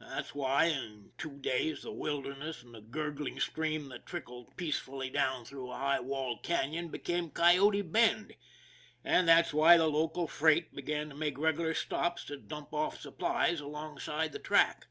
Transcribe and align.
That's 0.00 0.34
why, 0.34 0.64
in 0.64 1.12
two 1.18 1.38
days, 1.38 1.82
the 1.84 1.92
wilderness 1.92 2.64
and 2.64 2.74
a 2.74 2.80
gurgling 2.80 3.38
stream 3.38 3.90
that 3.90 4.06
trickled 4.06 4.56
peace 4.56 4.80
fully 4.80 5.08
down 5.08 5.44
through 5.44 5.70
a 5.70 5.76
high 5.76 6.00
walled 6.00 6.42
canon 6.42 6.88
became 6.88 7.30
Coy 7.30 7.56
ote 7.58 7.92
Bend; 7.92 8.34
and 9.04 9.28
that's 9.28 9.54
why 9.54 9.76
the 9.76 9.86
local 9.86 10.26
freight 10.26 10.74
began 10.74 11.08
to 11.10 11.14
make 11.14 11.38
regular 11.38 11.74
stops 11.74 12.24
to 12.24 12.36
dump 12.38 12.74
off 12.74 12.98
supplies 13.00 13.60
alongside 13.60 14.32
the 14.32 14.40
track. 14.40 14.88